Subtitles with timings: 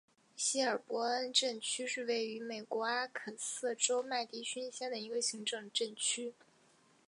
[0.35, 6.33] 希尔伯恩镇区是位于美国阿肯色州麦迪逊县的一个行政镇区。